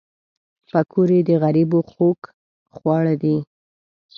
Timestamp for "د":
1.29-1.29